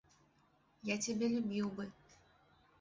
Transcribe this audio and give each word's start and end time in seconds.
Я 0.93 0.97
цябе 1.07 1.31
любіў 1.37 1.71
бы. 1.79 1.89